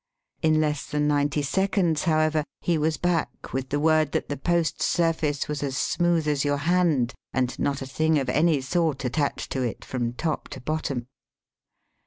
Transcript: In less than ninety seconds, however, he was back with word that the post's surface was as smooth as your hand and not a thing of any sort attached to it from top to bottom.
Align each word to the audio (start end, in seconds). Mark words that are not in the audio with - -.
In 0.41 0.59
less 0.59 0.87
than 0.89 1.07
ninety 1.07 1.43
seconds, 1.43 2.05
however, 2.05 2.43
he 2.61 2.75
was 2.75 2.97
back 2.97 3.53
with 3.53 3.71
word 3.71 4.13
that 4.13 4.29
the 4.29 4.35
post's 4.35 4.83
surface 4.85 5.47
was 5.47 5.61
as 5.61 5.77
smooth 5.77 6.27
as 6.27 6.43
your 6.43 6.57
hand 6.57 7.13
and 7.33 7.59
not 7.59 7.83
a 7.83 7.85
thing 7.85 8.17
of 8.17 8.27
any 8.27 8.61
sort 8.61 9.05
attached 9.05 9.51
to 9.51 9.61
it 9.61 9.85
from 9.85 10.13
top 10.13 10.47
to 10.47 10.59
bottom. 10.59 11.05